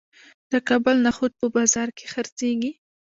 د 0.51 0.53
کابل 0.67 0.95
نخود 1.05 1.31
په 1.39 1.47
بازار 1.55 1.87
کې 1.97 2.05
خرڅیږي. 2.13 2.71